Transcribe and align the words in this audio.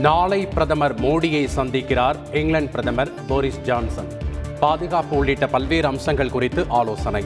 நாளை 0.00 0.46
பிரதமர் 0.46 1.00
மோடியை 1.00 1.48
சந்திக்கிறார் 1.56 2.16
இங்கிலாந்து 2.32 2.70
பிரதமர் 2.70 3.10
போரிஸ் 3.28 3.60
ஜான்சன். 3.60 4.10
பாதுகாப்பு 4.60 5.16
உள்ளிட்ட 5.16 5.46
பல்வேறு 5.46 5.86
அம்சங்கள் 5.86 6.30
குறித்து 6.30 6.64
ஆலோசனை. 6.68 7.24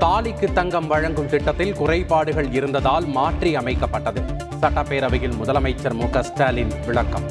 தாலிக்கு 0.00 0.52
தங்கம் 0.52 0.86
வழங்கும் 0.86 1.28
திட்டத்தில் 1.28 1.72
குறைபாடுகள் 1.72 2.52
இருந்ததால் 2.52 3.06
மாற்றி 3.06 3.56
அமைக்கப்பட்டது. 3.56 4.22
சட்டப்பேரவையில் 4.60 5.36
முதலமைச்சர் 5.44 5.94
மு 5.94 6.22
ஸ்டாலின் 6.22 6.72
விளக்கம். 6.86 7.26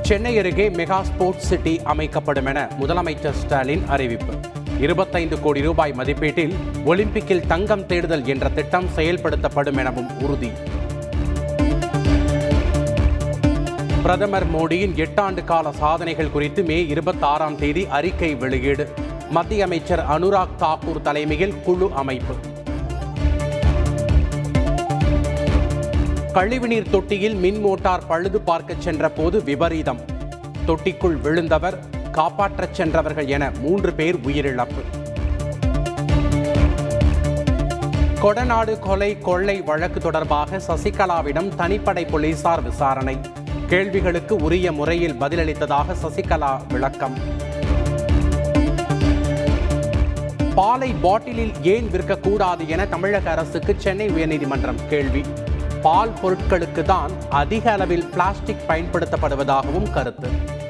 சென்னை 0.00 0.38
அருகே 0.38 0.68
மெகா 0.68 1.00
ஸ்போர்ட்ஸ் 1.00 1.46
சிட்டி 1.46 1.80
அமைக்கப்படும் 1.84 2.46
என 2.46 2.68
முதலமைச்சர் 2.80 3.38
ஸ்டாலின் 3.42 3.86
அறிவிப்பு. 3.88 4.51
இருபத்தைந்து 4.82 5.40
கோடி 5.40 5.60
ரூபாய் 5.60 5.92
மதிப்பீட்டில் 5.92 6.54
ஒலிம்பிக்கில் 6.86 7.46
தங்கம் 7.46 7.86
தேடுதல் 7.86 8.26
என்ற 8.26 8.48
திட்டம் 8.48 8.86
செயல்படுத்தப்படும் 8.96 9.76
எனவும் 9.76 10.20
உறுதி. 10.20 10.50
பிரதமர் 14.02 14.50
மோடியின் 14.50 14.94
எட்டாண்டு 14.94 15.44
கால 15.44 15.72
சாதனைகள் 15.72 16.30
குறித்து 16.30 16.62
மே 16.62 16.86
இருபத்தி 16.86 17.26
ஆறாம் 17.26 17.58
தேதி 17.58 17.86
அறிக்கை 17.86 18.34
வெளியீடு. 18.34 18.92
மத்திய 19.30 19.64
அமைச்சர் 19.64 20.04
அனுராக் 20.10 20.54
தாக்கூர் 20.60 21.02
தலைமையில் 21.02 21.60
குழு 21.62 21.90
அமைப்பு. 21.94 22.34
கழிவுநீர் 26.32 26.90
தொட்டியில் 26.90 27.34
மின் 27.34 27.60
மோட்டார் 27.60 28.06
பழுது 28.06 28.40
பார்க்கச் 28.40 28.80
சென்ற 28.80 29.08
போது 29.08 29.44
விபரீதம். 29.44 30.00
தொட்டிக்குள் 30.66 31.20
விழுந்தவர் 31.20 31.78
காப்பாற்றச் 32.12 32.74
சென்றவர்கள் 32.74 33.26
என 33.26 33.50
மூன்று 33.60 33.92
பேர் 33.92 34.16
உயிரிழப்பு. 34.16 34.82
கொடநாடு 38.22 38.78
கொலை 38.78 39.18
கொள்ளை 39.18 39.62
வழக்கு 39.62 40.00
தொடர்பாக 40.00 40.56
சசிகலாவிடம் 40.56 41.50
தனிப்படை 41.58 42.10
போலீசார் 42.10 42.62
விசாரணை. 42.62 43.18
கேள்விகளுக்கு 43.66 44.36
உரிய 44.36 44.72
முறையில் 44.72 45.20
பதிலளித்ததாக 45.20 45.94
சசிகலா 46.02 46.66
விளக்கம். 46.68 47.18
பாலை 50.54 50.94
பாட்டிலில் 51.02 51.52
ஏன் 51.62 51.88
விற்கக்கூடாது 51.92 52.66
என 52.66 52.86
தமிழக 52.86 53.30
அரசுக்கு 53.30 53.74
சென்னை 53.78 54.08
உயர்நீதிமன்றம் 54.08 54.88
கேள்வி. 54.88 55.24
பால் 55.82 56.12
பொருட்களுக்கு 56.22 56.82
தான் 56.82 57.10
அதிக 57.30 57.72
அளவில் 57.72 58.06
பிளாஸ்டிக் 58.06 58.64
பயன்படுத்தப்படுவதாகவும் 58.68 59.90
கருத்து. 59.92 60.60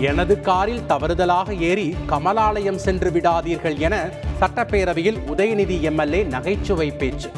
எனது 0.00 0.40
காரில் 0.40 0.82
தவறுதலாக 0.88 1.58
ஏறி 1.58 1.96
கமலாலயம் 2.06 2.76
சென்று 2.76 3.10
விடாதீர்கள் 3.10 3.78
என 3.78 4.08
சட்டப்பேரவையில் 4.40 5.18
உதயநிதி 5.34 5.80
எம்எல்ஏ 5.80 6.24
நகைச்சுவை 6.24 6.90
பேச்சு. 6.90 7.30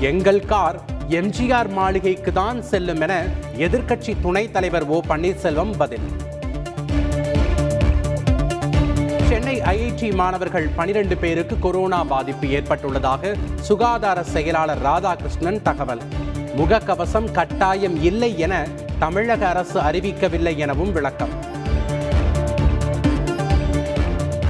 எங்கள் 0.00 0.44
கார் 0.44 0.80
எம்ஜிஆர் 1.08 1.68
மாளிகைக்கு 1.68 2.32
தான் 2.32 2.62
செல்லும் 2.62 3.00
என 3.00 3.26
எதிர்க்கட்சி 3.56 4.16
துணைத் 4.20 4.52
தலைவர் 4.52 4.86
ஓ 4.86 5.00
பன்னீர்செல்வம் 5.08 5.76
பதில். 5.76 6.06
சென்னை 9.28 9.60
ஐஐடி 9.60 10.14
மாணவர்கள் 10.14 10.68
12 10.76 11.16
பேருக்கு 11.16 11.58
கொரோனா 11.58 12.04
பாதிப்பு 12.04 12.46
ஏற்பட்டுள்ளதாக 12.46 13.36
சுகாதார 13.60 14.22
செயலாளர் 14.22 14.82
ராதாகிருஷ்ணன் 14.82 15.62
தகவல். 15.62 16.00
முகக்கவசம் 16.56 17.32
கட்டாயம் 17.32 18.02
இல்லை 18.02 18.38
என 18.38 18.66
தமிழக 18.98 19.48
அரசு 19.48 19.80
அறிவிக்கவில்லை 19.80 20.56
எனவும் 20.56 20.92
விளக்கம். 20.92 21.58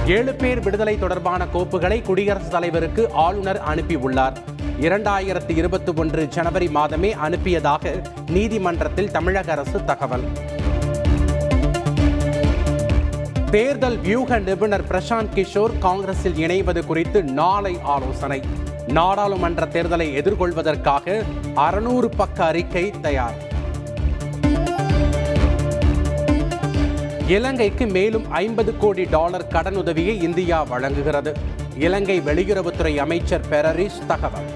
ஏழு 0.07 0.33
பேர் 0.33 0.59
விடுதலை 0.59 0.99
தொடர்பான 0.99 1.45
கோப்புகளை 1.53 2.01
குடியரசுத் 2.01 2.51
தலைவருக்கு 2.51 3.11
ஆளுநர் 3.13 3.61
அனுப்பியுள்ளார். 3.69 4.33
இரண்டாயிரத்தி 4.81 5.57
இருபத்தி 5.57 5.93
ஒன்று 5.95 6.27
ஜனவரி 6.27 6.67
மாதமே 6.67 7.15
அனுப்பியதாக 7.25 8.03
நீதிமன்றத்தில் 8.29 9.11
தமிழக 9.11 9.51
அரசு 9.51 9.85
தகவல். 9.85 10.23
தேர்தல் 13.51 13.97
வியூக 13.97 14.39
நிபுணர் 14.39 14.83
பிரசாந்த் 14.83 15.29
கிஷோர் 15.35 15.77
காங்கிரஸில் 15.79 16.33
இணைவது 16.33 16.85
குறித்து 16.85 17.23
நாளை 17.23 17.77
ஆலோசனை. 17.83 18.41
நாடாளுமன்ற 18.87 19.65
தேர்தலை 19.65 20.13
எதிர்கொள்வதற்காக 20.13 21.23
அறுநூறு 21.55 22.09
பக்க 22.09 22.45
அறிக்கை 22.45 22.91
தயார். 23.01 23.50
இலங்கைக்கு 27.35 27.85
மேலும் 27.87 28.31
ஐம்பது 28.31 28.77
கோடி 28.77 29.03
டாலர் 29.03 29.47
கடனுதவியை 29.51 30.15
இந்தியா 30.21 30.63
வழங்குகிறது. 30.63 31.31
இலங்கை 31.75 32.21
வெளியுறவுத்துறை 32.21 32.93
அமைச்சர் 32.95 33.45
பெரரிஸ் 33.51 33.99
தகவல். 34.07 34.49